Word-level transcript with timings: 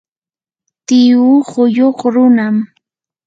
tiyuu 0.85 1.37
qulluq 1.51 1.97
runam. 2.13 2.55